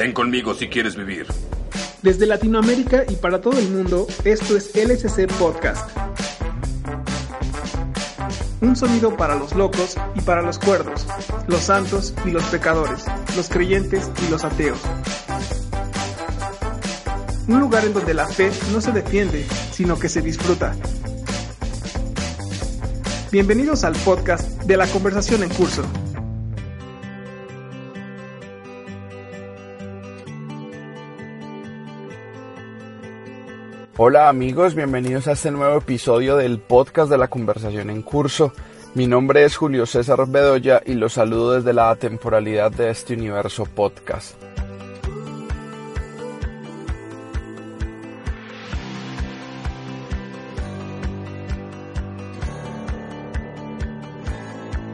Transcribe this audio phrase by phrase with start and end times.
[0.00, 1.26] Ven conmigo si quieres vivir.
[2.00, 5.90] Desde Latinoamérica y para todo el mundo, esto es LSC Podcast.
[8.62, 11.06] Un sonido para los locos y para los cuerdos,
[11.48, 13.04] los santos y los pecadores,
[13.36, 14.78] los creyentes y los ateos.
[17.46, 20.74] Un lugar en donde la fe no se defiende, sino que se disfruta.
[23.30, 25.82] Bienvenidos al podcast de la conversación en curso.
[34.02, 38.50] Hola amigos, bienvenidos a este nuevo episodio del podcast de la conversación en curso.
[38.94, 43.66] Mi nombre es Julio César Bedoya y los saludo desde la temporalidad de este universo
[43.66, 44.36] podcast.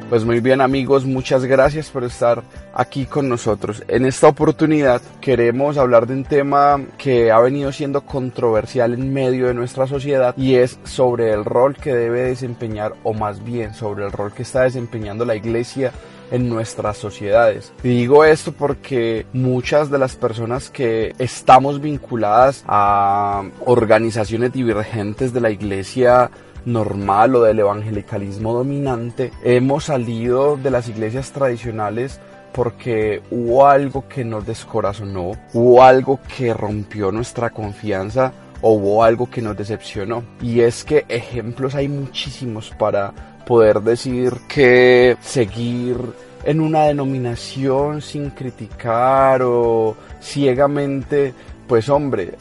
[0.09, 3.83] Pues muy bien amigos, muchas gracias por estar aquí con nosotros.
[3.89, 9.49] En esta oportunidad queremos hablar de un tema que ha venido siendo controversial en medio
[9.49, 14.05] de nuestra sociedad y es sobre el rol que debe desempeñar o más bien sobre
[14.05, 15.91] el rol que está desempeñando la iglesia
[16.31, 17.73] en nuestras sociedades.
[17.83, 25.41] Y digo esto porque muchas de las personas que estamos vinculadas a organizaciones divergentes de
[25.41, 26.31] la iglesia
[26.67, 32.21] normal o del evangelicalismo dominante, hemos salido de las iglesias tradicionales
[32.53, 39.31] porque hubo algo que nos descorazonó, hubo algo que rompió nuestra confianza o hubo algo
[39.31, 40.23] que nos decepcionó.
[40.41, 43.13] Y es que ejemplos hay muchísimos para
[43.47, 45.99] poder decir que seguir
[46.45, 51.35] en una denominación sin criticar o ciegamente,
[51.67, 52.35] pues hombre,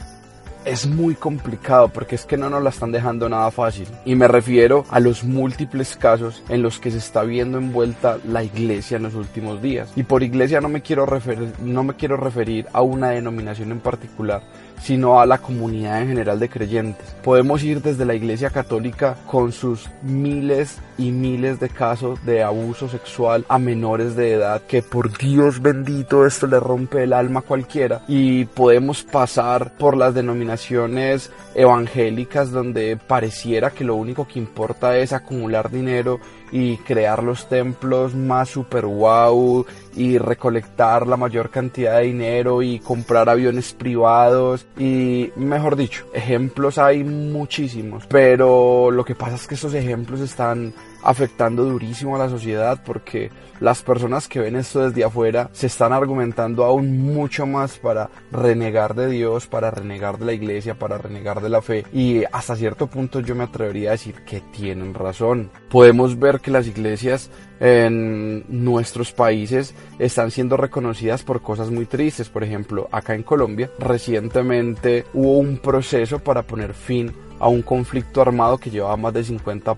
[0.66, 3.86] es muy complicado porque es que no nos la están dejando nada fácil.
[4.04, 8.42] Y me refiero a los múltiples casos en los que se está viendo envuelta la
[8.42, 9.90] iglesia en los últimos días.
[9.96, 13.80] Y por iglesia no me quiero referir, no me quiero referir a una denominación en
[13.80, 14.42] particular,
[14.82, 17.14] sino a la comunidad en general de creyentes.
[17.22, 22.88] Podemos ir desde la Iglesia Católica con sus miles y miles de casos de abuso
[22.88, 27.42] sexual a menores de edad, que por Dios bendito esto le rompe el alma a
[27.42, 28.02] cualquiera.
[28.08, 35.12] Y podemos pasar por las denominaciones evangélicas donde pareciera que lo único que importa es
[35.12, 36.20] acumular dinero
[36.52, 42.78] y crear los templos más super wow y recolectar la mayor cantidad de dinero y
[42.78, 49.54] comprar aviones privados y mejor dicho, ejemplos hay muchísimos, pero lo que pasa es que
[49.54, 50.72] esos ejemplos están
[51.06, 53.30] afectando durísimo a la sociedad porque
[53.60, 58.94] las personas que ven esto desde afuera se están argumentando aún mucho más para renegar
[58.94, 62.88] de Dios, para renegar de la iglesia, para renegar de la fe y hasta cierto
[62.88, 65.50] punto yo me atrevería a decir que tienen razón.
[65.70, 67.30] Podemos ver que las iglesias
[67.60, 72.28] en nuestros países están siendo reconocidas por cosas muy tristes.
[72.28, 78.20] Por ejemplo, acá en Colombia recientemente hubo un proceso para poner fin a un conflicto
[78.20, 79.76] armado que llevaba más de 50,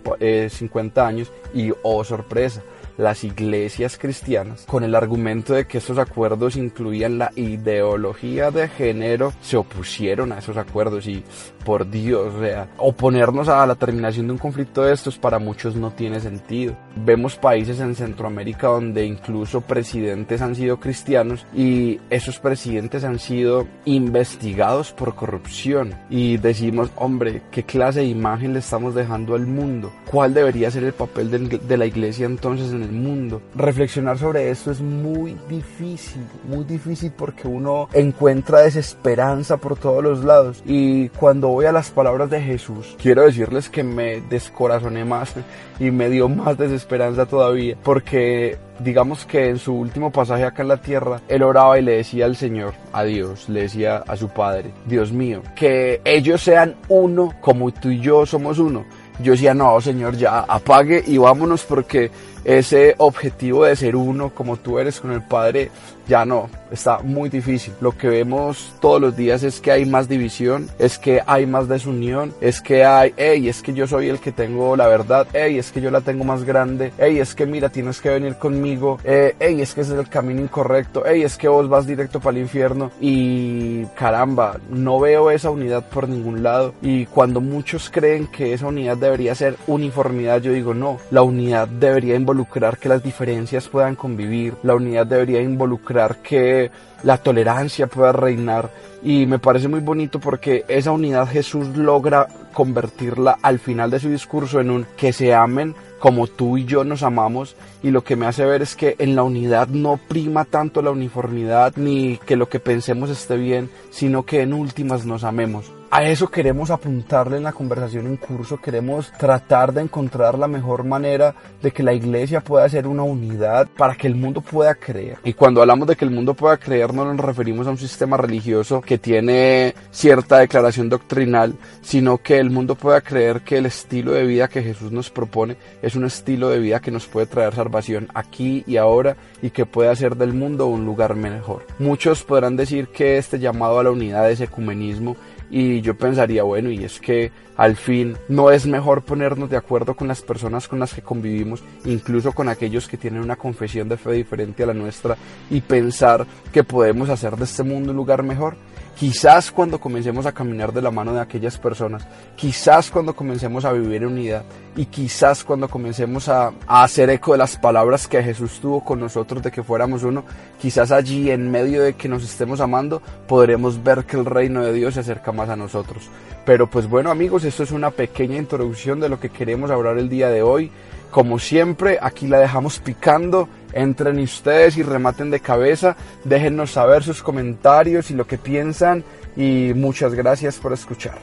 [0.51, 2.63] 50 eh, años y, oh sorpresa,
[2.99, 9.33] las iglesias cristianas, con el argumento de que esos acuerdos incluían la ideología de género,
[9.41, 11.25] se opusieron a esos acuerdos y
[11.65, 12.35] por Dios,
[12.79, 16.77] oponernos a la terminación de un conflicto de estos para muchos no tiene sentido.
[16.97, 23.69] Vemos países en Centroamérica donde incluso presidentes han sido cristianos y esos presidentes han sido
[23.85, 29.93] investigados por corrupción y decimos, hombre, ¿qué clase de imagen le estamos dejando al mundo?
[30.11, 33.43] ¿Cuál debería ser el papel de la iglesia entonces en el mundo.
[33.55, 40.25] Reflexionar sobre esto es muy difícil, muy difícil porque uno encuentra desesperanza por todos los
[40.25, 40.63] lados.
[40.67, 45.35] Y cuando voy a las palabras de Jesús, quiero decirles que me descorazoné más
[45.79, 50.69] y me dio más desesperanza todavía porque digamos que en su último pasaje acá en
[50.69, 54.29] la tierra, él oraba y le decía al Señor, a Dios, le decía a su
[54.29, 58.85] Padre, Dios mío, que ellos sean uno como tú y yo somos uno.
[59.21, 62.11] Yo decía, no, Señor, ya apague y vámonos porque
[62.49, 65.71] ese objetivo de ser uno como tú eres con el Padre
[66.09, 67.75] ya no, está muy difícil.
[67.83, 71.69] Lo que vemos todos los días es que hay más división, es que hay más
[71.69, 75.59] desunión, es que hay, hey, es que yo soy el que tengo la verdad, hey,
[75.59, 78.99] es que yo la tengo más grande, hey, es que mira, tienes que venir conmigo,
[79.05, 82.21] eh, hey, es que ese es el camino incorrecto, hey, es que vos vas directo
[82.21, 87.91] para el infierno y caramba, no veo esa unidad por ningún lado y cuando muchos
[87.91, 92.89] creen que esa unidad debería ser uniformidad, yo digo no, la unidad debería involucrar que
[92.89, 96.71] las diferencias puedan convivir, la unidad debería involucrar que
[97.03, 98.71] la tolerancia pueda reinar
[99.03, 104.09] y me parece muy bonito porque esa unidad Jesús logra convertirla al final de su
[104.09, 108.17] discurso en un que se amen como tú y yo nos amamos y lo que
[108.17, 112.37] me hace ver es que en la unidad no prima tanto la uniformidad ni que
[112.37, 115.78] lo que pensemos esté bien, sino que en últimas nos amemos.
[115.91, 120.85] A eso queremos apuntarle en la conversación en curso, queremos tratar de encontrar la mejor
[120.85, 125.17] manera de que la iglesia pueda ser una unidad para que el mundo pueda creer.
[125.25, 128.19] Y cuando hablamos de que el mundo pueda creer no nos referimos a un sistema
[128.19, 134.13] religioso que tiene cierta declaración doctrinal, sino que el mundo pueda creer que el estilo
[134.13, 137.55] de vida que Jesús nos propone es un estilo de vida que nos puede traer
[137.55, 141.65] salvación aquí y ahora y que puede hacer del mundo un lugar mejor.
[141.79, 145.17] Muchos podrán decir que este llamado a la unidad es ecumenismo
[145.51, 149.95] y yo pensaría, bueno, y es que al fin no es mejor ponernos de acuerdo
[149.95, 153.97] con las personas con las que convivimos, incluso con aquellos que tienen una confesión de
[153.97, 155.17] fe diferente a la nuestra,
[155.51, 158.57] y pensar que podemos hacer de este mundo un lugar mejor.
[158.99, 162.05] Quizás cuando comencemos a caminar de la mano de aquellas personas,
[162.35, 164.43] quizás cuando comencemos a vivir en unidad
[164.75, 168.99] y quizás cuando comencemos a, a, hacer eco de las palabras que Jesús tuvo con
[168.99, 170.25] nosotros de que fuéramos uno,
[170.61, 174.73] quizás allí en medio de que nos estemos amando podremos ver que el reino de
[174.73, 176.11] Dios se acerca más a nosotros.
[176.45, 180.09] Pero pues bueno amigos, esto es una pequeña introducción de lo que queremos hablar el
[180.09, 180.73] día de hoy.
[181.11, 183.49] Como siempre, aquí la dejamos picando.
[183.73, 185.97] Entren ustedes y rematen de cabeza.
[186.25, 189.05] Déjennos saber sus comentarios y lo que piensan.
[189.37, 191.19] Y muchas gracias por escuchar.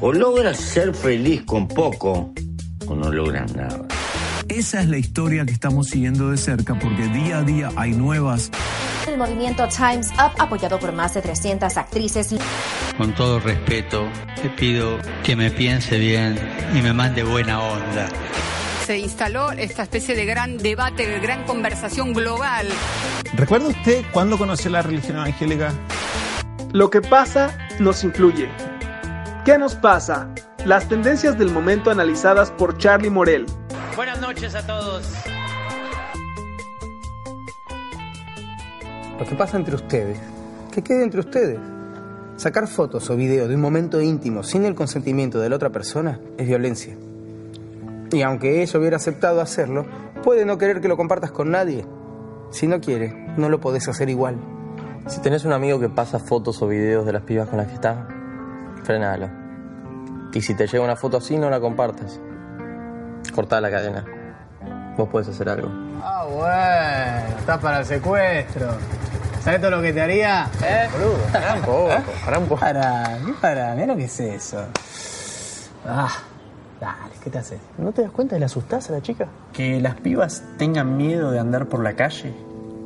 [0.00, 2.32] O logras ser feliz con poco
[2.86, 3.86] o no logras nada.
[4.48, 8.50] Esa es la historia que estamos siguiendo de cerca porque día a día hay nuevas.
[9.08, 12.34] El movimiento Times Up, apoyado por más de 300 actrices.
[12.96, 14.06] Con todo respeto,
[14.40, 16.38] te pido que me piense bien
[16.74, 18.08] y me mande buena onda
[18.82, 22.66] se instaló esta especie de gran debate, de gran conversación global.
[23.34, 25.72] ¿Recuerda usted cuándo conoció la religión evangélica?
[26.72, 28.48] Lo que pasa nos influye.
[29.44, 30.34] ¿Qué nos pasa?
[30.64, 33.46] Las tendencias del momento analizadas por Charlie Morel.
[33.94, 35.06] Buenas noches a todos.
[39.18, 40.18] Lo que pasa entre ustedes,
[40.72, 41.58] que quede entre ustedes.
[42.36, 46.18] Sacar fotos o videos de un momento íntimo sin el consentimiento de la otra persona
[46.36, 46.96] es violencia.
[48.12, 49.86] Y aunque ella hubiera aceptado hacerlo,
[50.22, 51.86] puede no querer que lo compartas con nadie.
[52.50, 54.36] Si no quiere, no lo podés hacer igual.
[55.06, 57.74] Si tenés un amigo que pasa fotos o videos de las pibas con las que
[57.74, 58.06] está,
[58.84, 59.30] frenalo.
[60.32, 62.20] Y si te llega una foto así, no la compartas.
[63.34, 64.04] Cortá la cadena.
[64.96, 65.68] Vos podés hacer algo.
[66.02, 68.68] Ah, bueno, estás para el secuestro.
[69.42, 70.48] ¿Sabes todo lo que te haría?
[70.62, 70.88] ¿Eh?
[70.92, 71.88] Boludo, pará un poco,
[72.24, 72.60] pará un poco.
[72.60, 73.74] Para, ¿qué para?
[73.74, 74.64] Mira lo que es eso.
[75.86, 76.12] Ah.
[76.80, 77.60] Dale, ¿qué te haces?
[77.78, 79.28] ¿No te das cuenta de la asustás a la chica?
[79.52, 82.34] Que las pibas tengan miedo de andar por la calle,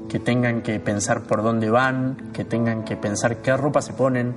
[0.09, 4.35] que tengan que pensar por dónde van, que tengan que pensar qué ropa se ponen,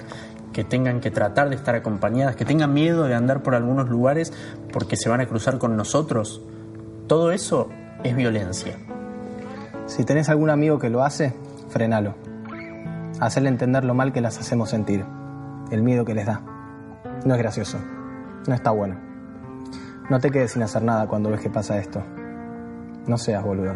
[0.54, 4.34] que tengan que tratar de estar acompañadas, que tengan miedo de andar por algunos lugares
[4.72, 6.42] porque se van a cruzar con nosotros.
[7.08, 7.70] Todo eso
[8.04, 8.78] es violencia.
[9.86, 11.34] Si tenés algún amigo que lo hace,
[11.70, 12.16] frenalo.
[13.20, 15.04] Hacerle entender lo mal que las hacemos sentir,
[15.72, 16.42] el miedo que les da.
[17.26, 17.78] No es gracioso,
[18.48, 19.09] no está bueno.
[20.10, 22.04] No te quedes sin hacer nada cuando ves que pasa esto.
[23.06, 23.76] No seas boludo.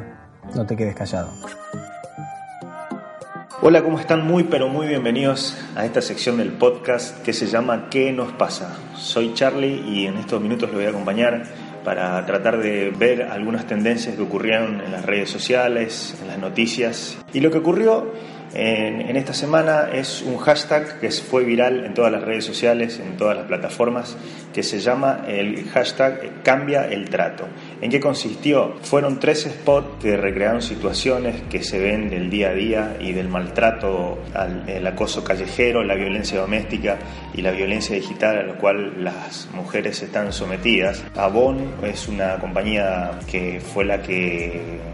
[0.56, 1.32] No te quedes callado.
[3.62, 4.26] Hola, ¿cómo están?
[4.26, 8.76] Muy pero muy bienvenidos a esta sección del podcast que se llama ¿Qué nos pasa?
[8.96, 11.44] Soy Charlie y en estos minutos lo voy a acompañar
[11.84, 17.16] para tratar de ver algunas tendencias que ocurrieron en las redes sociales, en las noticias.
[17.32, 18.12] Y lo que ocurrió
[18.54, 23.18] en, esta semana es un hashtag que fue viral en todas las redes sociales, en
[23.18, 24.16] todas las plataformas,
[24.54, 27.48] que se llama el hashtag Cambia el trato.
[27.82, 28.76] ¿En qué consistió?
[28.84, 33.28] Fueron tres spots que recrearon situaciones que se ven del día a día y del
[33.28, 37.00] maltrato, al, el acoso callejero, la violencia doméstica
[37.34, 41.04] y la violencia digital a la cual las mujeres están sometidas.
[41.16, 44.93] Avon es una compañía que fue la que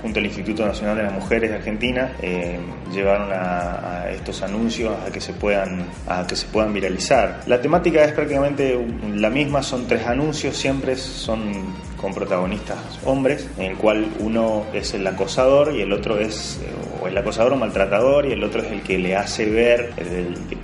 [0.00, 2.58] junto al Instituto Nacional de las Mujeres de Argentina eh,
[2.92, 7.40] llevaron a, estos anuncios a que se puedan a que se puedan viralizar.
[7.46, 8.78] La temática es prácticamente
[9.14, 14.94] la misma, son tres anuncios, siempre son con protagonistas hombres, en el cual uno es
[14.94, 16.60] el acosador y el otro es
[17.04, 19.92] o el acosador o maltratador y el otro es el que le hace ver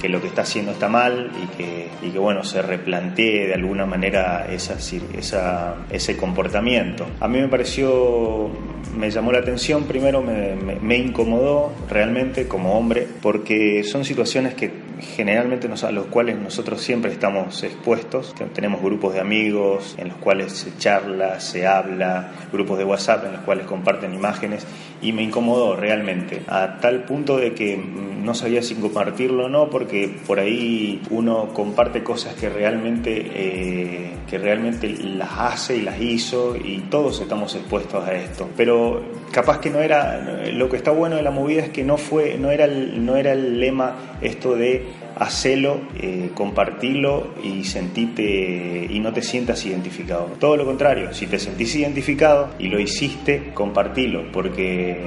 [0.00, 4.46] que lo que está haciendo está mal y que, bueno se replantee de alguna manera
[4.50, 7.06] ese comportamiento.
[7.20, 8.50] A mí me pareció
[8.96, 14.70] me llamó la atención, primero me, me, incomodó realmente como hombre, porque son situaciones que
[15.00, 18.34] generalmente nos, a los cuales nosotros siempre estamos expuestos.
[18.54, 23.32] Tenemos grupos de amigos en los cuales se charla, se habla, grupos de WhatsApp en
[23.32, 24.66] los cuales comparten imágenes
[25.02, 29.70] y me incomodó realmente, a tal punto de que no sabía si compartirlo o no,
[29.70, 36.00] porque por ahí uno comparte cosas que realmente, eh, que realmente las hace y las
[36.00, 38.48] hizo y todos estamos expuestos a esto.
[38.56, 40.20] Pero capaz que no era,
[40.52, 43.16] lo que está bueno de la movida es que no fue, no era el, no
[43.16, 44.86] era el lema esto de
[45.16, 50.26] hacelo, eh, compartirlo y sentite y no te sientas identificado.
[50.38, 54.98] Todo lo contrario, si te sentís identificado y lo hiciste, compartilo, porque,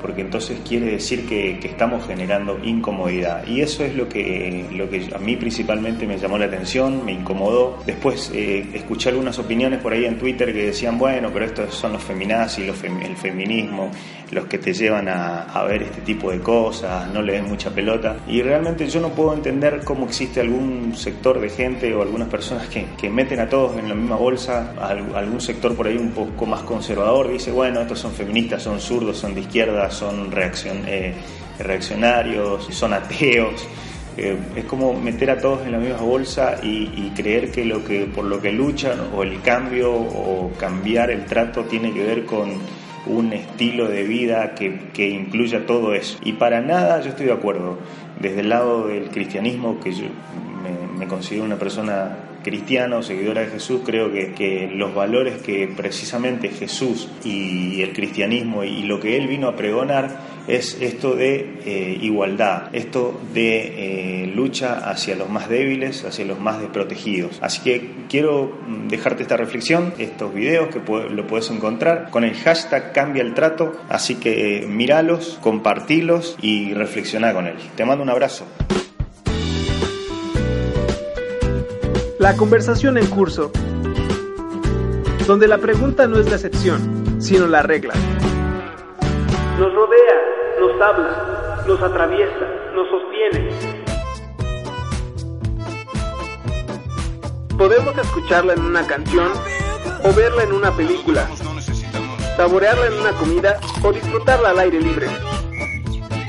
[0.00, 3.46] porque entonces quiere decir que, estamos generando incomodidad.
[3.46, 7.12] Y eso es lo que, lo que a mí principalmente me llamó la atención, me
[7.12, 7.78] incomodó.
[7.86, 11.92] Después eh, escuché algunas opiniones por ahí en Twitter que decían, bueno, pero estos son
[11.92, 13.90] los feminazis, los el feminismo,
[14.32, 17.70] los que te llevan a, a ver este tipo de cosas, no le den mucha
[17.70, 18.16] pelota.
[18.26, 19.49] Y realmente yo no puedo entender
[19.84, 23.88] cómo existe algún sector de gente o algunas personas que, que meten a todos en
[23.88, 24.74] la misma bolsa,
[25.14, 29.18] algún sector por ahí un poco más conservador dice, bueno, estos son feministas, son zurdos,
[29.18, 31.14] son de izquierda, son reaccion, eh,
[31.58, 33.66] reaccionarios, son ateos.
[34.16, 37.84] Eh, es como meter a todos en la misma bolsa y, y, creer que lo
[37.84, 42.26] que por lo que luchan o el cambio o cambiar el trato tiene que ver
[42.26, 42.58] con
[43.06, 46.18] un estilo de vida que, que incluya todo eso.
[46.22, 47.78] Y para nada yo estoy de acuerdo.
[48.20, 50.04] Desde el lado del cristianismo, que yo
[50.98, 55.68] me, considero una persona cristiana o seguidora de Jesús, creo que, que, los valores que
[55.74, 60.10] precisamente Jesús y el cristianismo y lo que él vino a pregonar
[60.50, 66.40] es esto de eh, igualdad, esto de eh, lucha hacia los más débiles, hacia los
[66.40, 67.38] más desprotegidos.
[67.40, 70.80] Así que quiero mm, dejarte esta reflexión, estos videos que
[71.10, 76.74] lo puedes encontrar con el hashtag cambia el trato, así que eh, míralos, compartilos y
[76.74, 77.56] reflexiona con él.
[77.76, 78.44] Te mando un abrazo.
[82.18, 83.52] La conversación en curso,
[85.26, 87.94] donde la pregunta no es la excepción, sino la regla.
[89.58, 90.29] Nos rodea,
[90.60, 93.50] nos habla, nos atraviesa, nos sostiene.
[97.56, 99.32] Podemos escucharla en una canción
[100.04, 101.26] o verla en una película,
[102.36, 105.08] saborearla en una comida o disfrutarla al aire libre.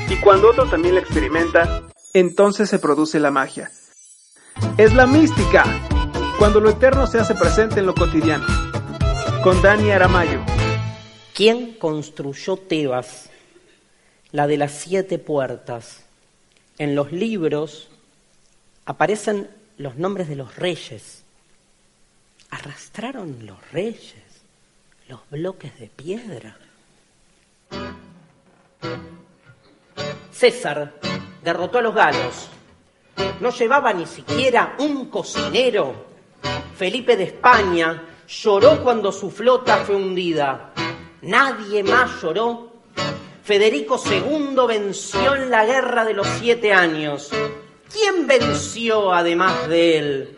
[0.10, 1.84] Y cuando otro también la experimenta,
[2.14, 3.70] entonces se produce la magia.
[4.78, 5.66] Es la mística,
[6.40, 8.46] cuando lo eterno se hace presente en lo cotidiano.
[9.44, 10.40] Con Dani Aramayo.
[11.34, 13.31] ¿Quién construyó Tebas?
[14.32, 16.04] La de las siete puertas.
[16.78, 17.90] En los libros
[18.86, 21.24] aparecen los nombres de los reyes.
[22.50, 24.32] Arrastraron los reyes
[25.12, 26.56] los bloques de piedra.
[30.32, 30.94] César
[31.44, 32.48] derrotó a los galos.
[33.42, 36.06] No llevaba ni siquiera un cocinero.
[36.78, 40.72] Felipe de España lloró cuando su flota fue hundida.
[41.24, 42.71] Nadie más lloró.
[43.52, 47.30] Federico II venció en la guerra de los siete años.
[47.92, 50.38] ¿Quién venció además de él?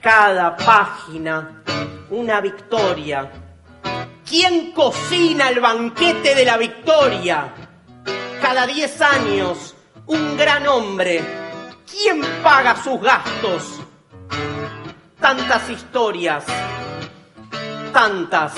[0.00, 1.64] Cada página
[2.08, 3.32] una victoria.
[4.24, 7.52] ¿Quién cocina el banquete de la victoria?
[8.40, 9.74] Cada diez años
[10.06, 11.24] un gran hombre.
[11.90, 13.80] ¿Quién paga sus gastos?
[15.18, 16.44] Tantas historias,
[17.92, 18.52] tantas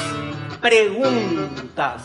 [0.61, 2.03] preguntas.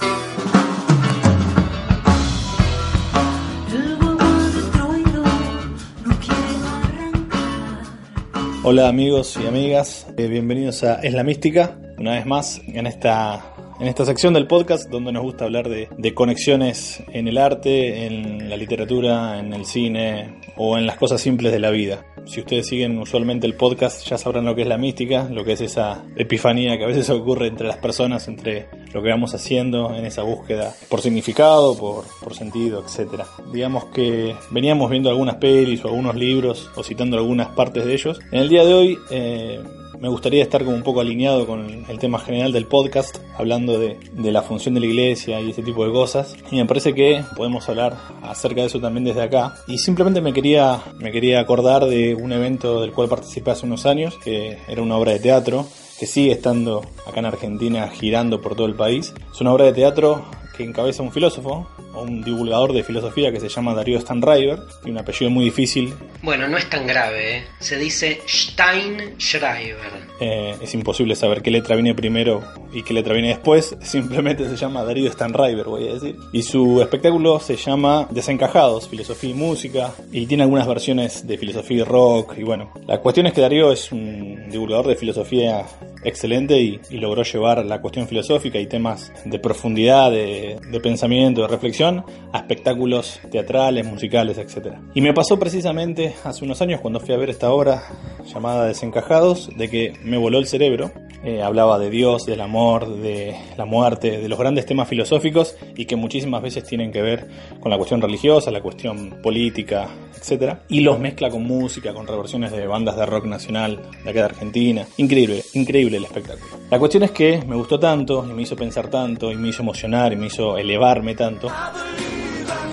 [8.65, 13.52] Hola amigos y amigas, eh, bienvenidos a Es la Mística, una vez más en esta
[13.79, 18.49] en esta sección del podcast donde nos gusta hablar de, conexiones en el arte, en
[18.49, 22.05] la literatura, en el cine o en las cosas simples de la vida.
[22.25, 25.53] Si ustedes siguen usualmente el podcast ya sabrán lo que es la mística, lo que
[25.53, 29.93] es esa epifanía que a veces ocurre entre las personas, entre lo que vamos haciendo
[29.95, 33.23] en esa búsqueda por significado, por, por sentido, etc.
[33.51, 38.19] Digamos que veníamos viendo algunas pelis o algunos libros o citando algunas partes de ellos.
[38.31, 38.97] En el día de hoy...
[39.09, 39.61] Eh,
[40.03, 43.97] me gustaría estar como un poco alineado con el tema general del podcast, hablando de,
[44.17, 46.35] la función de la iglesia y ese tipo de cosas.
[46.51, 49.55] Y me parece que podemos hablar acerca de eso también desde acá.
[49.65, 53.85] Y simplemente me quería, me quería acordar de un evento del cual participé hace unos
[53.85, 55.65] años, que era una obra de teatro
[55.97, 59.13] que sigue estando acá en Argentina girando por todo el país.
[59.33, 61.67] Es una obra de teatro que encabeza un filósofo
[62.01, 65.93] un divulgador de filosofía que se llama Darío Stanriver, y un apellido muy difícil.
[66.21, 67.43] Bueno, no es tan grave, ¿eh?
[67.59, 70.13] se dice Steinschreiber.
[70.19, 74.55] Eh, es imposible saber qué letra viene primero y qué letra viene después, simplemente se
[74.55, 76.15] llama Darío Stanriver, voy a decir.
[76.31, 81.77] Y su espectáculo se llama Desencajados, Filosofía y Música, y tiene algunas versiones de filosofía
[81.77, 85.65] y rock, y bueno, la cuestión es que Darío es un divulgador de filosofía
[86.03, 91.47] excelente y, logró llevar la cuestión filosófica y temas de profundidad, de, de, pensamiento, de
[91.47, 94.75] reflexión a espectáculos teatrales, musicales, etc.
[94.93, 97.83] Y me pasó precisamente hace unos años cuando fui a ver esta obra
[98.25, 100.91] llamada Desencajados, de que me voló el cerebro.
[101.23, 105.85] Eh, hablaba de Dios, del amor, de la muerte, de los grandes temas filosóficos y
[105.85, 107.27] que muchísimas veces tienen que ver
[107.61, 110.57] con la cuestión religiosa, la cuestión política, etc.
[110.67, 114.25] Y los mezcla con música, con reversiones de bandas de rock nacional de acá de
[114.25, 114.85] Argentina.
[114.97, 116.57] Increíble, increíble el espectáculo.
[116.69, 119.61] La cuestión es que me gustó tanto y me hizo pensar tanto y me hizo
[119.61, 121.51] emocionar y me hizo elevarme tanto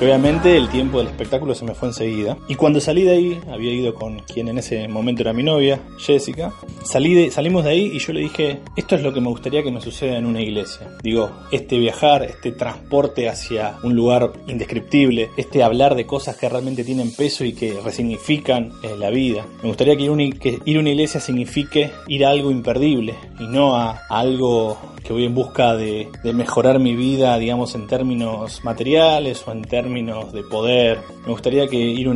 [0.00, 2.38] obviamente el tiempo del espectáculo se me fue enseguida.
[2.48, 5.80] Y cuando salí de ahí, había ido con quien en ese momento era mi novia,
[5.98, 6.52] Jessica.
[6.82, 9.62] Salí de, salimos de ahí y yo le dije, esto es lo que me gustaría
[9.62, 10.96] que me suceda en una iglesia.
[11.02, 16.84] Digo, este viajar, este transporte hacia un lugar indescriptible, este hablar de cosas que realmente
[16.84, 19.44] tienen peso y que resignifican eh, la vida.
[19.62, 23.46] Me gustaría que ir, que ir, a una iglesia signifique ir a algo imperdible y
[23.46, 27.86] no a, a algo que voy en busca de, de, mejorar mi vida, digamos, en
[27.86, 30.98] términos materiales o en términos de poder.
[31.24, 32.06] Me gustaría que ir,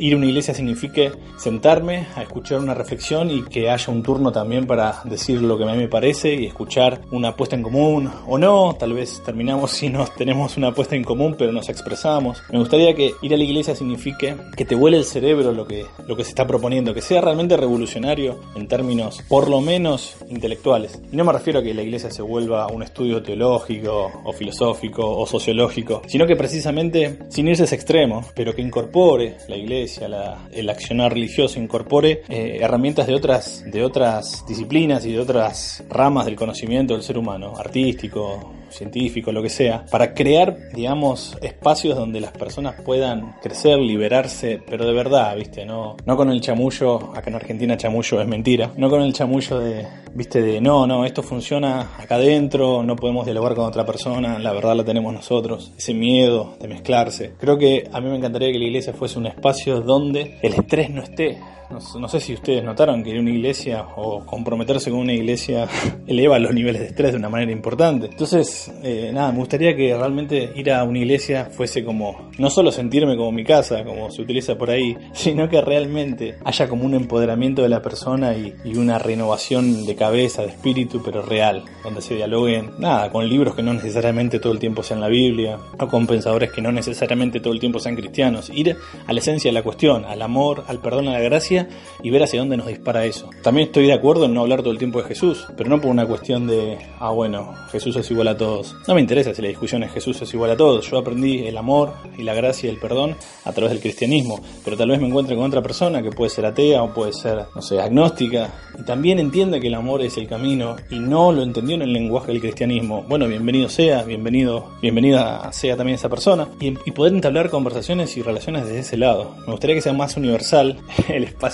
[0.00, 4.32] ir a una iglesia signifique sentarme a escuchar una reflexión y que haya un turno
[4.32, 8.10] también para decir lo que a mí me parece y escuchar una apuesta en común
[8.26, 8.76] o no.
[8.78, 12.42] Tal vez terminamos si no tenemos una apuesta en común, pero nos expresamos.
[12.50, 15.86] Me gustaría que ir a la iglesia signifique que te huele el cerebro lo que,
[16.06, 21.00] lo que se está proponiendo, que sea realmente revolucionario en términos por lo menos intelectuales.
[21.10, 25.06] Y no me refiero a que la iglesia se vuelva un estudio teológico o filosófico
[25.06, 30.08] o sociológico, sino que precisamente sin irse a ese extremo, pero que incorpore la iglesia,
[30.50, 36.24] el accionar religioso, incorpore eh, herramientas de otras, de otras disciplinas y de otras ramas
[36.24, 42.20] del conocimiento del ser humano, artístico, científico, lo que sea, para crear, digamos, espacios donde
[42.20, 45.64] las personas puedan crecer, liberarse, pero de verdad, ¿viste?
[45.64, 49.58] No, no con el chamullo, acá en Argentina chamullo es mentira, no con el chamullo
[49.58, 50.42] de, ¿viste?
[50.42, 54.76] De no, no, esto funciona acá adentro, no podemos dialogar con otra persona, la verdad
[54.76, 57.32] la tenemos nosotros, ese miedo de mezclarse.
[57.38, 60.90] Creo que a mí me encantaría que la iglesia fuese un espacio donde el estrés
[60.90, 61.38] no esté,
[61.72, 65.66] no, sé si ustedes notaron que ir a una iglesia o comprometerse con una iglesia
[66.06, 68.06] eleva los niveles de estrés de una manera importante.
[68.06, 72.70] Entonces, eh, nada, me gustaría que realmente ir a una iglesia fuese como, no solo
[72.70, 76.94] sentirme como mi casa, como se utiliza por ahí, sino que realmente haya como un
[76.94, 82.16] empoderamiento de la persona y, una renovación de cabeza, de espíritu, pero real, donde se
[82.16, 86.06] dialoguen, nada, con libros que no necesariamente todo el tiempo sean la Biblia, o con
[86.06, 88.50] pensadores que no necesariamente todo el tiempo sean cristianos.
[88.50, 91.61] Ir a la esencia de la cuestión, al amor, al perdón, a la gracia
[92.02, 93.30] y ver hacia dónde nos dispara eso.
[93.42, 95.90] También estoy de acuerdo en no hablar todo el tiempo de Jesús, pero no por
[95.90, 98.76] una cuestión de, ah, bueno, Jesús es igual a todos.
[98.86, 100.90] No me interesa si la discusión es Jesús es igual a todos.
[100.90, 104.76] Yo aprendí el amor y la gracia y el perdón a través del cristianismo, pero
[104.76, 107.62] tal vez me encuentre con otra persona que puede ser atea o puede ser, no
[107.62, 111.76] sé, agnóstica y también entiende que el amor es el camino y no lo entendió
[111.76, 113.04] en el lenguaje del cristianismo.
[113.08, 118.64] Bueno, bienvenido sea, bienvenido, bienvenida sea también esa persona y poder entablar conversaciones y relaciones
[118.64, 119.34] desde ese lado.
[119.46, 121.51] Me gustaría que sea más universal el espacio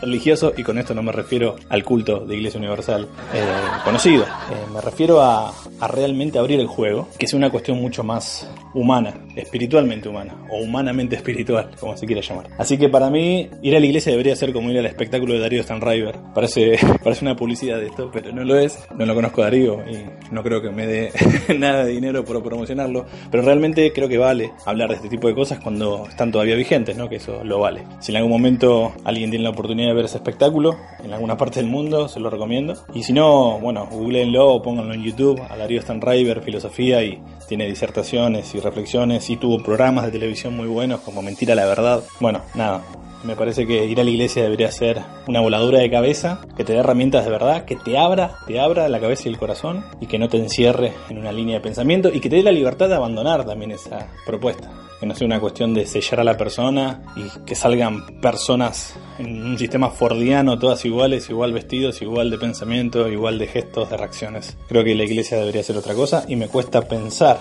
[0.00, 3.44] religioso, y con esto no me refiero al culto de Iglesia Universal eh,
[3.84, 8.02] conocido, eh, me refiero a, a, realmente abrir el juego, que sea una cuestión mucho
[8.02, 12.48] más humana, espiritualmente humana, o humanamente espiritual, como se quiera llamar.
[12.58, 15.40] Así que para mí, ir a la iglesia debería ser como ir al espectáculo de
[15.40, 16.16] Darío Stanriver.
[16.34, 18.78] Parece, parece una publicidad de esto, pero no lo es.
[18.96, 21.12] No lo conozco a Darío y no creo que me dé
[21.58, 25.34] nada de dinero por promocionarlo, pero realmente creo que vale hablar de este tipo de
[25.34, 27.08] cosas cuando están todavía vigentes, ¿no?
[27.08, 27.84] Que eso lo vale.
[28.00, 31.60] Si en algún momento alguien tiene la oportunidad de ver ese espectáculo en alguna parte
[31.60, 32.74] del mundo, se lo recomiendo.
[32.94, 37.66] Y si no, bueno, googleenlo o pónganlo en YouTube, a Darío Stanriver, filosofía, y tiene
[37.66, 42.02] disertaciones reflexiones y tuvo programas de televisión muy buenos como Mentira la Verdad.
[42.20, 42.82] Bueno, nada,
[43.22, 46.72] me parece que ir a la iglesia debería ser una voladura de cabeza, que te
[46.72, 50.06] dé herramientas de verdad, que te abra, te abra la cabeza y el corazón y
[50.06, 52.88] que no te encierre en una línea de pensamiento y que te dé la libertad
[52.88, 54.70] de abandonar también esa propuesta.
[54.98, 59.42] Que no sea una cuestión de sellar a la persona y que salgan personas en
[59.42, 64.56] un sistema fordiano, todas iguales, igual vestidos, igual de pensamiento, igual de gestos, de reacciones.
[64.68, 67.38] Creo que la iglesia debería ser otra cosa y me cuesta pensar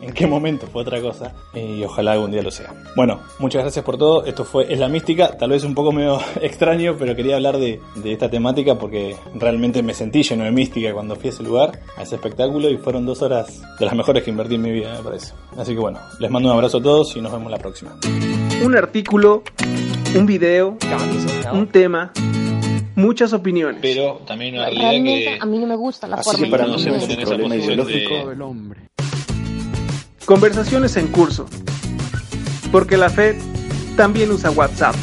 [0.06, 2.72] en qué momento fue otra cosa y ojalá algún día lo sea.
[2.96, 4.24] Bueno, muchas gracias por todo.
[4.24, 7.80] Esto fue Es la Mística, tal vez un poco medio extraño, pero quería hablar de,
[7.96, 11.80] de esta temática porque realmente me sentí lleno de mística cuando fui a ese lugar,
[11.96, 14.94] a ese espectáculo y fueron dos horas de las mejores que invertí en mi vida,
[14.96, 15.32] me parece.
[15.56, 17.96] Así que bueno, les mando un abrazo a todos y nos vemos la próxima.
[18.64, 19.42] Un artículo,
[20.16, 20.76] un video,
[21.52, 22.12] un tema,
[22.96, 23.78] muchas opiniones.
[23.80, 26.76] Pero también una Realmente a mí no me gusta la Así forma que para no
[26.76, 28.80] que se me- meten en esa problema posición de- del hombre.
[30.24, 31.46] Conversaciones en curso.
[32.70, 33.38] Porque la fe
[33.96, 34.94] también usa WhatsApp.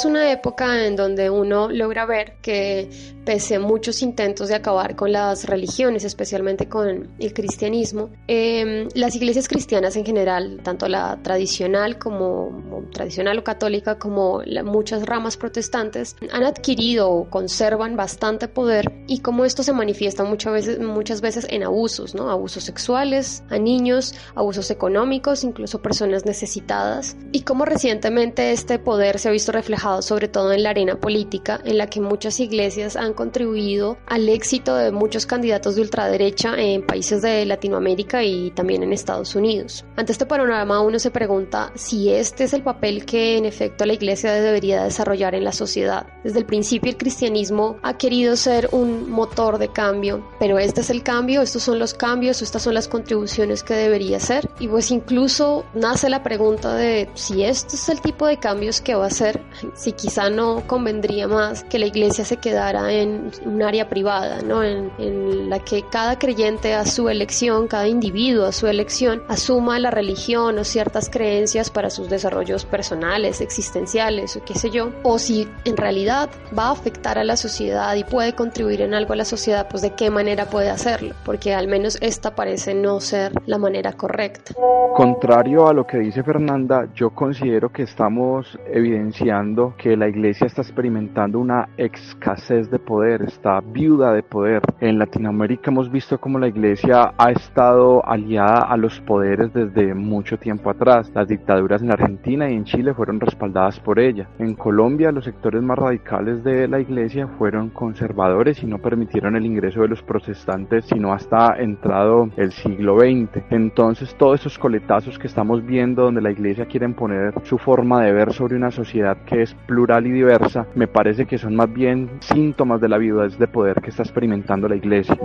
[0.00, 2.88] Es una época en donde uno logra ver que
[3.26, 9.14] pese a muchos intentos de acabar con las religiones, especialmente con el cristianismo, eh, las
[9.14, 15.36] iglesias cristianas en general, tanto la tradicional como tradicional o católica como la- muchas ramas
[15.36, 21.20] protestantes, han adquirido o conservan bastante poder y como esto se manifiesta muchas veces, muchas
[21.20, 22.30] veces en abusos, ¿no?
[22.30, 29.28] Abusos sexuales a niños, abusos económicos, incluso personas necesitadas y como recientemente este poder se
[29.28, 33.12] ha visto reflejado sobre todo en la arena política en la que muchas iglesias han
[33.12, 38.92] contribuido al éxito de muchos candidatos de ultraderecha en países de Latinoamérica y también en
[38.92, 39.84] Estados Unidos.
[39.96, 43.94] Ante este panorama uno se pregunta si este es el papel que en efecto la
[43.94, 46.06] iglesia debería desarrollar en la sociedad.
[46.24, 50.90] Desde el principio el cristianismo ha querido ser un motor de cambio, pero este es
[50.90, 54.90] el cambio, estos son los cambios, estas son las contribuciones que debería hacer y pues
[54.90, 59.08] incluso nace la pregunta de si este es el tipo de cambios que va a
[59.08, 59.42] hacer,
[59.80, 64.62] si quizá no convendría más que la iglesia se quedara en un área privada, ¿no?
[64.62, 69.78] En, en la que cada creyente a su elección, cada individuo a su elección, asuma
[69.78, 75.18] la religión o ciertas creencias para sus desarrollos personales, existenciales o qué sé yo, o
[75.18, 79.16] si en realidad va a afectar a la sociedad y puede contribuir en algo a
[79.16, 83.32] la sociedad, pues de qué manera puede hacerlo, porque al menos esta parece no ser
[83.46, 84.52] la manera correcta.
[84.94, 90.62] Contrario a lo que dice Fernanda, yo considero que estamos evidenciando que la iglesia está
[90.62, 94.62] experimentando una escasez de poder, está viuda de poder.
[94.80, 100.38] En Latinoamérica hemos visto cómo la iglesia ha estado aliada a los poderes desde mucho
[100.38, 101.10] tiempo atrás.
[101.14, 104.28] Las dictaduras en Argentina y en Chile fueron respaldadas por ella.
[104.38, 109.46] En Colombia los sectores más radicales de la iglesia fueron conservadores y no permitieron el
[109.46, 113.42] ingreso de los protestantes sino hasta entrado el siglo XX.
[113.50, 118.12] Entonces todos esos coletazos que estamos viendo donde la iglesia quiere imponer su forma de
[118.12, 122.10] ver sobre una sociedad que es plural y diversa, me parece que son más bien
[122.20, 125.16] síntomas de la viudez de poder que está experimentando la iglesia.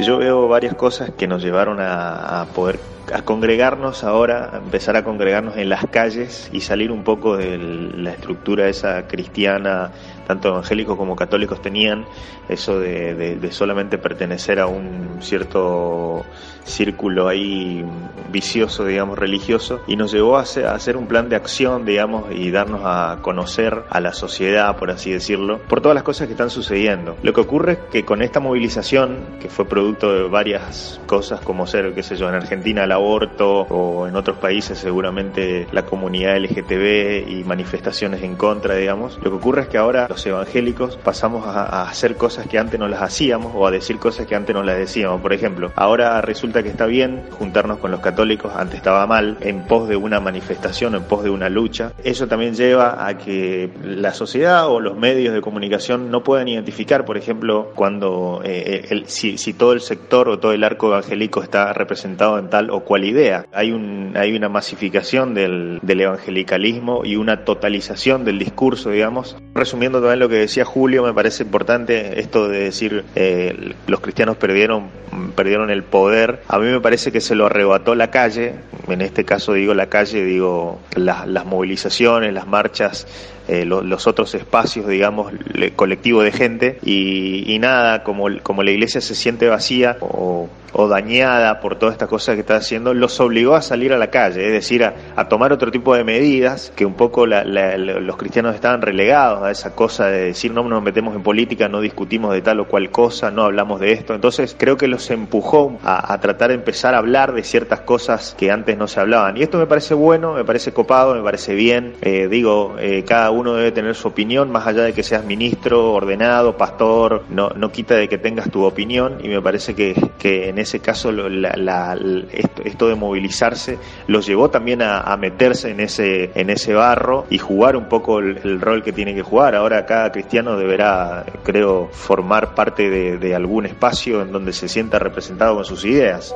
[0.00, 2.78] Yo veo varias cosas que nos llevaron a, a poder
[3.12, 7.58] a congregarnos ahora, a empezar a congregarnos en las calles y salir un poco de
[7.58, 9.92] la estructura esa cristiana,
[10.26, 12.04] tanto evangélicos como católicos tenían,
[12.48, 16.24] eso de, solamente pertenecer a un cierto
[16.62, 17.84] círculo ahí
[18.30, 22.26] vicioso, digamos, religioso, y nos llevó a hacer, a hacer un plan de acción, digamos,
[22.32, 26.34] y darnos a conocer a la sociedad, por así decirlo, por todas las cosas que
[26.34, 27.16] están sucediendo.
[27.24, 31.66] Lo que ocurre es que con esta movilización, que fue producto de varias cosas, como
[31.66, 36.36] ser, qué sé yo, en Argentina el aborto, o en otros países seguramente la comunidad
[36.38, 41.46] LGTB y manifestaciones en contra, digamos, lo que ocurre es que ahora los evangélicos pasamos
[41.46, 44.62] a, hacer cosas que antes no las hacíamos, o a decir cosas que antes no
[44.62, 45.20] las decíamos.
[45.20, 49.62] Por ejemplo, ahora resulta que está bien juntarnos con los católicos, antes estaba mal, en
[49.66, 51.92] pos de una manifestación, en pos de una lucha.
[52.04, 57.04] Eso también lleva a que la sociedad o los medios de comunicación no puedan identificar,
[57.04, 61.42] por ejemplo, cuando eh, el- si, si todo el sector o todo el arco evangélico
[61.42, 63.46] está representado en tal o cual idea.
[63.52, 69.36] Hay, un, hay una masificación del, del evangelicalismo y una totalización del discurso, digamos.
[69.54, 74.36] Resumiendo también lo que decía Julio, me parece importante esto de decir eh, los cristianos
[74.36, 74.88] perdieron,
[75.36, 76.42] perdieron el poder.
[76.48, 78.54] A mí me parece que se lo arrebató la calle,
[78.88, 83.06] en este caso digo la calle, digo las movilizaciones, las marchas,
[83.50, 88.70] eh, lo- los otros espacios, digamos, le- colectivo de gente y, nada, como, como la
[88.70, 90.48] iglesia se siente vacía o,
[90.88, 94.46] dañada por toda esta cosa que está haciendo, los obligó a salir a la calle,
[94.46, 99.42] es decir, a, tomar otro tipo de medidas que un poco los cristianos estaban relegados
[99.42, 102.66] a esa cosa de decir no nos metemos en política, no discutimos de tal o
[102.66, 104.14] cual cosa, no hablamos de esto.
[104.14, 108.34] Entonces creo que los empujó a, a tratar de empezar a hablar de ciertas cosas
[108.38, 109.36] que antes no se hablaban.
[109.36, 111.94] Y esto me parece bueno, me parece copado, me parece bien.
[112.02, 115.92] Eh, digo, eh, cada uno debe tener su opinión, más allá de que seas ministro,
[115.92, 120.48] ordenado, pastor, no, no quita de que tengas tu opinión y me parece que, que
[120.48, 121.98] en ese caso la- la-
[122.32, 127.38] esto, esto de movilizarse los llevó también a, meterse en ese, en ese barro y
[127.38, 129.54] jugar un poco el, rol que tiene que jugar.
[129.54, 135.54] Ahora cada cristiano deberá, creo, formar parte de algún espacio en donde se sienta representado
[135.54, 136.34] con sus ideas.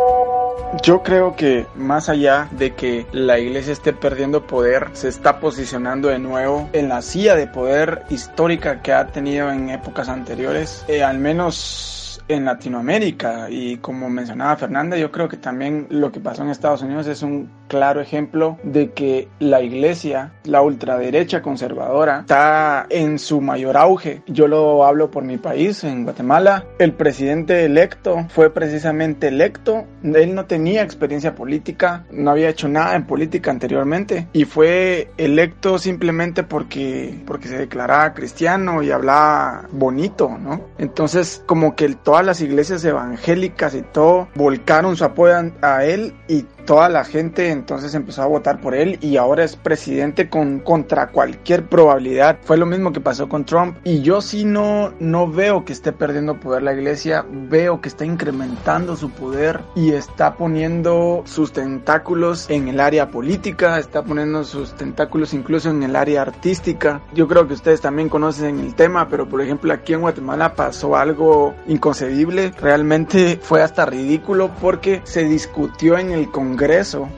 [0.83, 6.09] Yo creo que más allá de que la iglesia esté perdiendo poder, se está posicionando
[6.09, 11.03] de nuevo en la silla de poder histórica que ha tenido en épocas anteriores, eh,
[11.03, 13.49] al menos en Latinoamérica.
[13.51, 17.23] Y como mencionaba Fernanda, yo creo que también lo que pasó en Estados Unidos es
[17.23, 24.23] un claro ejemplo de que la iglesia, la ultraderecha conservadora, está en su mayor auge.
[24.27, 26.65] Yo lo hablo por mi país, en Guatemala.
[26.79, 29.85] El presidente electo fue precisamente electo.
[30.03, 35.79] Él no tenía experiencia política, no había hecho nada en política anteriormente y fue electo
[35.79, 40.61] simplemente porque, porque se declaraba cristiano y hablaba bonito, ¿no?
[40.79, 45.25] Entonces, como que todas las iglesias evangélicas y todo volcaron su apoyo
[45.63, 49.57] a él y toda la gente entonces empezó a votar por él y ahora es
[49.57, 52.39] presidente con contra cualquier probabilidad.
[52.43, 55.93] Fue lo mismo que pasó con Trump y yo sí no no veo que esté
[55.93, 62.49] perdiendo poder la iglesia, veo que está incrementando su poder y está poniendo sus tentáculos
[62.51, 67.01] en el área política, está poniendo sus tentáculos incluso en el área artística.
[67.15, 70.97] Yo creo que ustedes también conocen el tema, pero por ejemplo aquí en Guatemala pasó
[70.97, 77.09] algo inconcebible, realmente fue hasta ridículo porque se discutió en el Congreso Congreso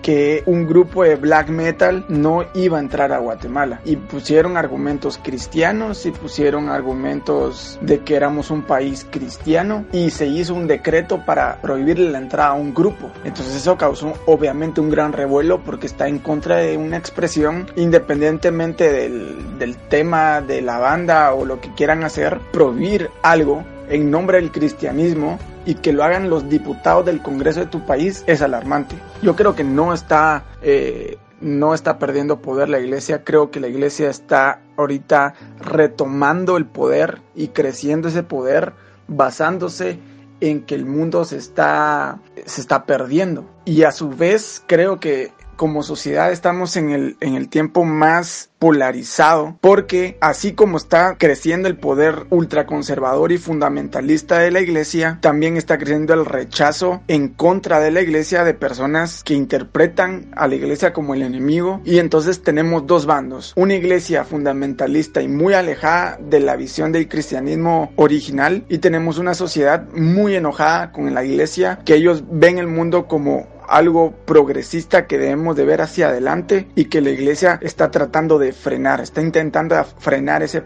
[0.47, 6.07] un grupo de black metal no iba a entrar a Guatemala y pusieron argumentos cristianos
[6.07, 11.61] y pusieron argumentos de que éramos un país cristiano y se hizo un decreto para
[11.61, 13.11] prohibirle la entrada a un grupo.
[13.25, 18.91] Entonces eso causó obviamente un gran revuelo porque está en contra de una expresión independientemente
[18.91, 24.39] del, del tema de la banda o lo que quieran hacer, prohibir algo en nombre
[24.39, 28.97] del cristianismo y que lo hagan los diputados del Congreso de tu país es alarmante.
[29.21, 33.69] Yo creo que no está, eh, no está perdiendo poder la iglesia, creo que la
[33.69, 38.73] iglesia está ahorita retomando el poder y creciendo ese poder
[39.09, 39.99] basándose
[40.41, 43.45] en que el mundo se está, se está perdiendo.
[43.65, 48.51] Y a su vez creo que como sociedad estamos en el, en el tiempo más
[48.59, 55.57] polarizado porque así como está creciendo el poder ultraconservador y fundamentalista de la iglesia, también
[55.57, 60.55] está creciendo el rechazo en contra de la iglesia de personas que interpretan a la
[60.55, 61.81] iglesia como el enemigo.
[61.85, 67.09] Y entonces tenemos dos bandos, una iglesia fundamentalista y muy alejada de la visión del
[67.09, 72.67] cristianismo original y tenemos una sociedad muy enojada con la iglesia que ellos ven el
[72.67, 77.91] mundo como algo progresista que debemos de ver hacia adelante y que la iglesia está
[77.91, 80.63] tratando de frenar, está intentando frenar ese,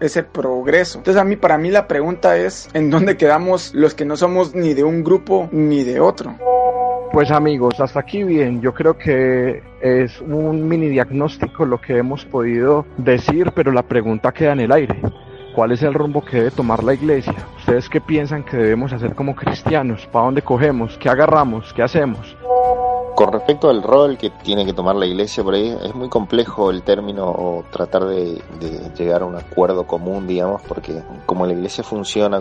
[0.00, 0.98] ese progreso.
[0.98, 4.54] Entonces a mí, para mí la pregunta es, ¿en dónde quedamos los que no somos
[4.54, 6.36] ni de un grupo ni de otro?
[7.12, 12.24] Pues amigos, hasta aquí bien, yo creo que es un mini diagnóstico lo que hemos
[12.24, 15.00] podido decir, pero la pregunta queda en el aire.
[15.54, 17.36] ¿Cuál es el rumbo que debe tomar la iglesia?
[17.58, 20.04] ¿Ustedes qué piensan que debemos hacer como cristianos?
[20.08, 20.98] ¿Para dónde cogemos?
[20.98, 21.72] ¿Qué agarramos?
[21.72, 22.36] ¿Qué hacemos?
[23.14, 26.72] Con respecto al rol que tiene que tomar la iglesia por ahí, es muy complejo
[26.72, 28.42] el término o tratar de,
[28.98, 32.40] llegar a un acuerdo común, digamos, porque como la iglesia funciona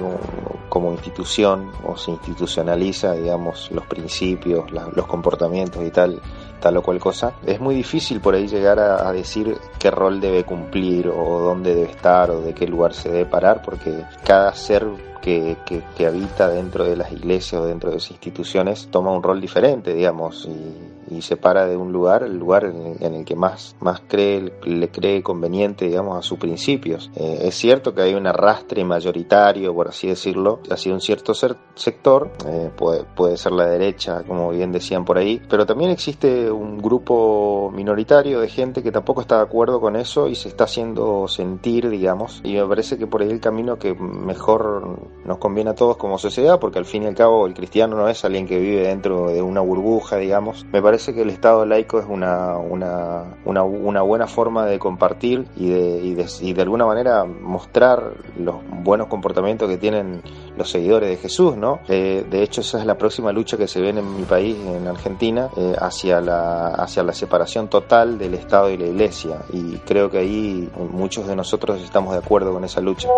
[0.69, 6.19] como, institución o se institucionaliza, digamos, los principios, los comportamientos y tal,
[6.59, 10.43] tal o cual cosa, es muy difícil por ahí llegar a, decir qué rol debe
[10.43, 14.88] cumplir o dónde debe estar o de qué lugar se debe parar, porque cada ser
[15.23, 15.55] que,
[15.95, 19.93] que, habita dentro de las iglesias o dentro de las instituciones toma un rol diferente,
[19.93, 24.01] digamos, y, y se para de un lugar, el lugar en el, que más, más
[24.07, 27.11] cree, le cree conveniente, digamos, a sus principios.
[27.15, 32.31] Eh, es cierto que hay un arrastre mayoritario, por así decirlo, hacia un cierto sector,
[32.47, 36.77] eh, puede, puede ser la derecha, como bien decían por ahí, pero también existe un
[36.77, 41.27] grupo minoritario de gente que tampoco está de acuerdo con eso y se está haciendo
[41.27, 45.75] sentir, digamos, y me parece que por ahí el camino que mejor nos conviene a
[45.75, 48.59] todos como sociedad, porque al fin y al cabo el cristiano no es alguien que
[48.59, 52.56] vive dentro de una burbuja, digamos, me parece parece que el Estado laico es una,
[52.56, 57.25] una, una, una buena forma de compartir y de, y de, y de alguna manera
[57.25, 60.21] mostrar los buenos comportamientos que tienen
[60.56, 61.79] los seguidores de Jesús, ¿no?
[61.88, 64.86] Eh, de hecho, esa es la próxima lucha que se ve en mi país, en
[64.88, 69.38] Argentina, eh, hacia, la, hacia la separación total del Estado y la Iglesia.
[69.51, 73.10] Y creo que ahí muchos de nosotros estamos de acuerdo con esa lucha.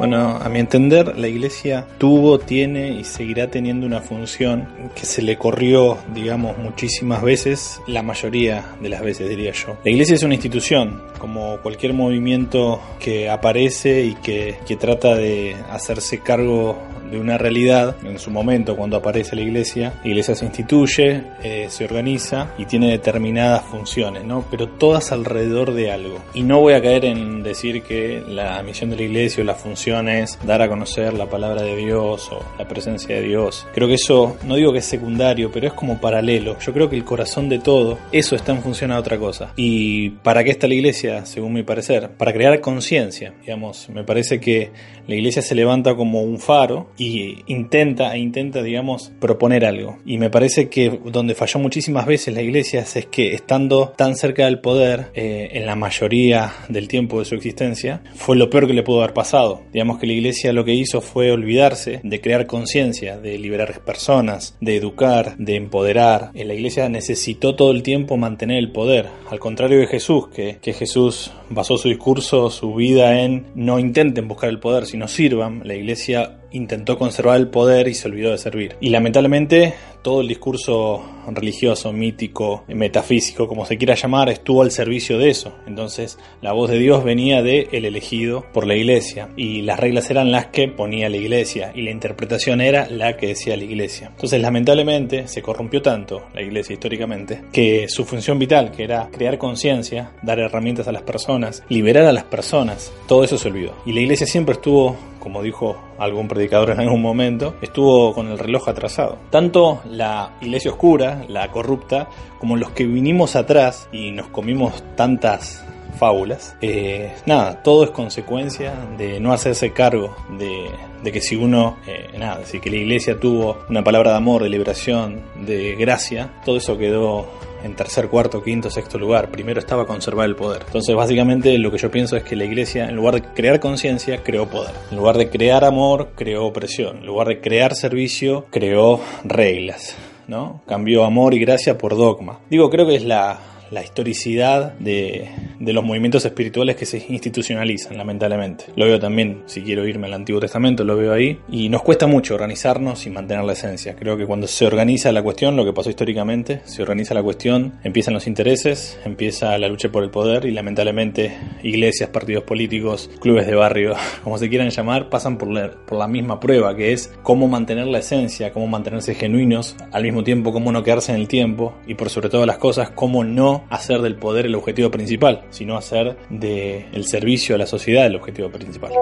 [0.00, 5.20] Bueno, a mi entender, la Iglesia tuvo, tiene y seguirá teniendo una función que se
[5.20, 6.56] le corrió, digamos,
[7.00, 9.78] muchísimas veces, la mayoría de las veces diría yo.
[9.82, 15.56] La Iglesia es una institución, como cualquier movimiento que aparece y que, que trata de
[15.70, 16.78] hacerse cargo
[17.10, 17.96] de una realidad.
[18.04, 22.64] En su momento, cuando aparece la iglesia, la iglesia se instituye, eh, se organiza y
[22.64, 24.44] tiene determinadas funciones, ¿no?
[24.50, 26.18] Pero todas alrededor de algo.
[26.34, 29.54] Y no voy a caer en decir que la misión de la iglesia o la
[29.54, 33.66] función es dar a conocer la palabra de Dios o la presencia de Dios.
[33.74, 36.58] Creo que eso, no digo que es secundario, pero es como paralelo.
[36.60, 39.52] Yo creo que el corazón de todo, eso está en función a otra cosa.
[39.56, 42.10] ¿Y para qué está la iglesia, según mi parecer?
[42.10, 43.88] Para crear conciencia, digamos.
[43.90, 44.70] Me parece que
[45.06, 49.96] la iglesia se levanta como un faro y intenta e intenta, digamos, proponer algo.
[50.04, 54.44] Y me parece que donde falló muchísimas veces la iglesia es que estando tan cerca
[54.44, 58.74] del poder, eh, en la mayoría del tiempo de su existencia, fue lo peor que
[58.74, 59.62] le pudo haber pasado.
[59.72, 64.58] Digamos que la iglesia lo que hizo fue olvidarse de crear conciencia, de liberar personas,
[64.60, 66.32] de educar, de empoderar.
[66.34, 70.58] En la iglesia necesitó todo el tiempo mantener el poder, al contrario de Jesús, que,
[70.60, 75.62] que Jesús basó su discurso, su vida en no intenten buscar el poder, sino sirvan.
[75.64, 78.76] La iglesia intentó conservar el poder y se olvidó de servir.
[78.80, 85.18] Y lamentablemente todo el discurso religioso, mítico, metafísico, como se quiera llamar, estuvo al servicio
[85.18, 85.52] de eso.
[85.66, 90.10] Entonces la voz de Dios venía de el elegido por la iglesia y las reglas
[90.10, 94.08] eran las que ponía la iglesia y la interpretación era la que decía la iglesia.
[94.14, 99.38] Entonces lamentablemente se corrompió tanto la iglesia históricamente que su función vital, que era crear
[99.38, 103.74] conciencia, dar herramientas a las personas, liberar a las personas, todo eso se olvidó.
[103.86, 108.38] Y la iglesia siempre estuvo como dijo algún predicador en algún momento, estuvo con el
[108.38, 109.18] reloj atrasado.
[109.30, 112.08] Tanto la iglesia oscura, la corrupta,
[112.40, 115.64] como los que vinimos atrás y nos comimos tantas
[115.98, 116.56] fábulas.
[116.60, 120.70] Eh, nada, todo es consecuencia de no hacerse cargo de,
[121.04, 124.48] que si uno, eh, nada, si que la iglesia tuvo una palabra de amor, de
[124.48, 127.26] liberación, de gracia, todo eso quedó
[127.62, 129.30] en tercer, cuarto, quinto, sexto lugar.
[129.30, 130.62] Primero estaba conservar el poder.
[130.66, 134.22] Entonces, básicamente, lo que yo pienso es que la iglesia, en lugar de crear conciencia,
[134.22, 134.72] creó poder.
[134.90, 136.98] En lugar de crear amor, creó opresión.
[136.98, 139.96] En lugar de crear servicio, creó reglas.
[140.26, 140.62] ¿no?
[140.66, 142.38] Cambió amor y gracia por dogma.
[142.48, 143.38] Digo, creo que es la,
[143.70, 145.28] la historicidad de,
[145.58, 148.64] de, los movimientos espirituales que se institucionalizan, lamentablemente.
[148.76, 151.38] Lo veo también, si quiero irme al Antiguo Testamento, lo veo ahí.
[151.48, 153.94] Y nos cuesta mucho organizarnos y mantener la esencia.
[153.94, 157.74] Creo que cuando se organiza la cuestión, lo que pasó históricamente, se organiza la cuestión,
[157.84, 163.46] empiezan los intereses, empieza la lucha por el poder y lamentablemente iglesias, partidos políticos, clubes
[163.46, 167.12] de barrio, como se quieran llamar, pasan por la, por la misma prueba, que es
[167.22, 171.28] cómo mantener la esencia, cómo mantenerse genuinos, al mismo tiempo cómo no quedarse en el
[171.28, 175.44] tiempo y por sobre todas las cosas, cómo no hacer del poder el objetivo principal,
[175.50, 178.92] sino hacer del servicio a la sociedad el objetivo principal.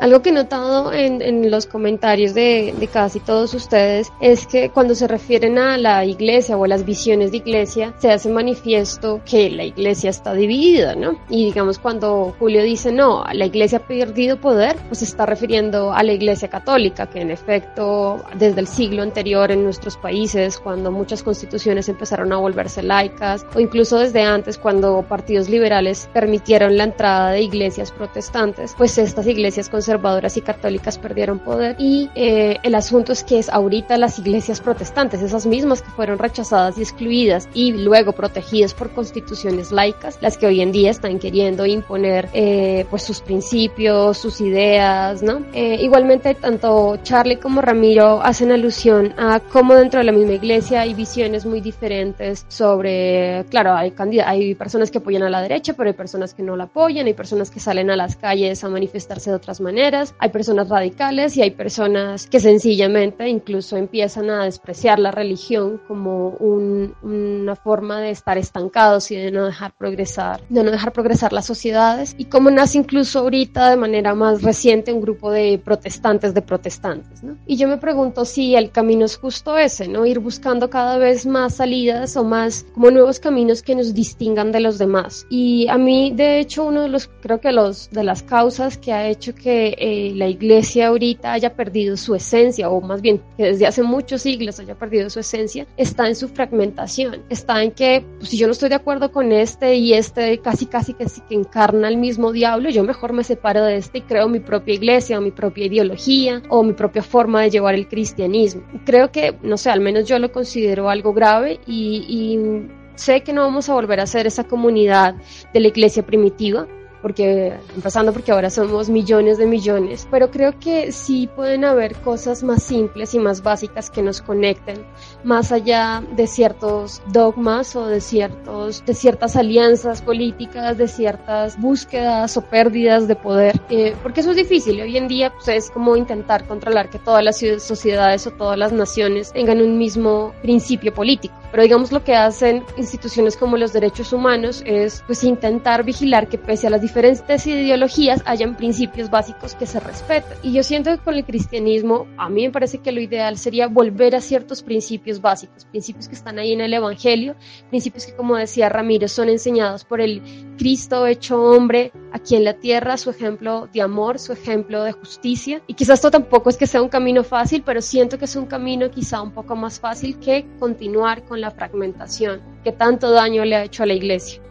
[0.00, 4.70] Algo que he notado en, en los comentarios de, de, casi todos ustedes es que
[4.70, 9.20] cuando se refieren a la iglesia o a las visiones de iglesia, se hace manifiesto
[9.26, 11.18] que la iglesia está dividida, ¿no?
[11.28, 15.92] Y digamos cuando Julio dice, no, la iglesia ha perdido poder, pues se está refiriendo
[15.92, 20.90] a la iglesia católica, que en efecto desde el siglo anterior en nuestros países, cuando
[20.90, 26.84] muchas constituciones empezaron a volverse laicas, o incluso desde antes cuando partidos liberales permitieron la
[26.84, 32.58] entrada de iglesias protestantes, pues estas iglesias conservadoras conservadoras y católicas perdieron poder y eh,
[32.62, 36.82] el asunto es que es ahorita las iglesias protestantes, esas mismas que fueron rechazadas y
[36.82, 42.28] excluidas y luego protegidas por constituciones laicas, las que hoy en día están queriendo imponer
[42.34, 45.42] eh, pues sus principios, sus ideas, ¿no?
[45.54, 50.82] Eh, igualmente tanto Charlie como Ramiro hacen alusión a cómo dentro de la misma iglesia
[50.82, 53.92] hay visiones muy diferentes sobre, claro, hay,
[54.24, 57.14] hay personas que apoyan a la derecha, pero hay personas que no la apoyan, hay
[57.14, 59.79] personas que salen a las calles a manifestarse de otras maneras,
[60.18, 66.30] hay personas radicales y hay personas que sencillamente incluso empiezan a despreciar la religión como
[66.30, 71.46] una forma de estar estancados y de no dejar progresar, de no dejar progresar las
[71.46, 76.42] sociedades y como nace incluso ahorita de manera más reciente un grupo de protestantes de
[76.42, 77.36] protestantes, ¿no?
[77.46, 80.06] Y yo me pregunto si el camino es justo ese, ¿no?
[80.06, 84.60] Ir buscando cada vez más salidas o más como nuevos caminos que nos distingan de
[84.60, 85.26] los demás.
[85.30, 88.92] Y a mí, de hecho, uno de los, creo que los, de las causas que
[88.92, 93.44] ha hecho que eh, la iglesia ahorita haya perdido su esencia, o más bien que
[93.44, 98.04] desde hace muchos siglos haya perdido su esencia, está en su fragmentación, está en que
[98.18, 101.34] pues, si yo no estoy de acuerdo con este y este casi casi que, que
[101.34, 105.18] encarna el mismo diablo, yo mejor me separo de este y creo mi propia iglesia
[105.18, 108.62] o mi propia ideología o mi propia forma de llevar el cristianismo.
[108.84, 113.32] Creo que, no sé, al menos yo lo considero algo grave y, y sé que
[113.32, 115.14] no vamos a volver a ser esa comunidad
[115.52, 116.66] de la iglesia primitiva,
[117.02, 122.42] porque empezando porque ahora somos millones de millones, pero creo que sí pueden haber cosas
[122.42, 124.84] más simples y más básicas que nos conecten,
[125.24, 132.36] más allá de ciertos dogmas o de ciertos de ciertas alianzas políticas, de ciertas búsquedas
[132.36, 134.80] o pérdidas de poder, eh, porque eso es difícil.
[134.80, 138.72] Hoy en día pues, es como intentar controlar que todas las sociedades o todas las
[138.72, 141.34] naciones tengan un mismo principio político.
[141.50, 146.38] Pero digamos lo que hacen instituciones como los derechos humanos es pues intentar vigilar que
[146.38, 150.36] pese a las diferentes ideologías hayan principios básicos que se respeten.
[150.42, 153.68] Y yo siento que con el cristianismo a mí me parece que lo ideal sería
[153.68, 157.36] volver a ciertos principios básicos, principios que están ahí en el Evangelio,
[157.68, 160.20] principios que como decía Ramiro son enseñados por el
[160.58, 165.62] Cristo hecho hombre aquí en la tierra, su ejemplo de amor, su ejemplo de justicia.
[165.68, 168.46] Y quizás esto tampoco es que sea un camino fácil, pero siento que es un
[168.46, 173.54] camino quizá un poco más fácil que continuar con la fragmentación que tanto daño le
[173.54, 174.42] ha hecho a la iglesia.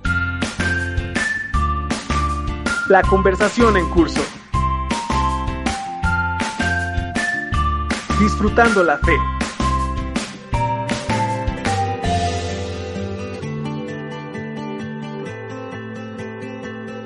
[2.90, 4.20] La conversación en curso.
[8.20, 9.16] Disfrutando la fe.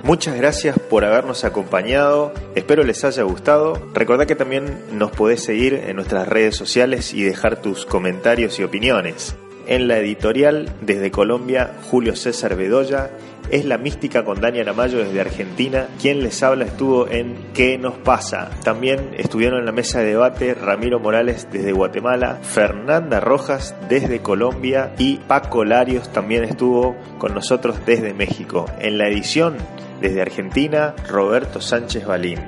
[0.04, 3.74] Muchas gracias por habernos acompañado, espero les haya gustado.
[3.94, 8.64] Recordá que también nos podés seguir en nuestras redes sociales y dejar tus comentarios y
[8.64, 9.36] opiniones.
[9.68, 13.12] En la editorial, desde Colombia, Julio César Bedoya.
[13.50, 15.88] Es la mística con Dani Aramayo desde Argentina.
[16.02, 18.50] Quien les habla estuvo en ¿Qué nos pasa?
[18.64, 24.94] También estuvieron en la mesa de debate Ramiro Morales desde Guatemala, Fernanda Rojas desde Colombia
[24.98, 28.66] y Paco Larios también estuvo con nosotros desde México.
[28.80, 29.58] En la edición
[30.02, 32.40] desde Argentina, Roberto Sánchez Balín.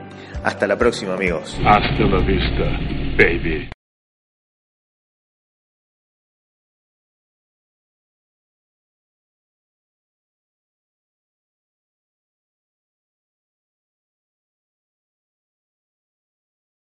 [0.43, 1.57] Hasta la próxima amigos.
[1.66, 2.63] Hasta la vista,
[3.18, 3.75] baby.